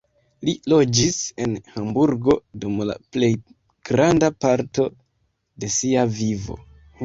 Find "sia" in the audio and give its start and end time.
5.79-6.11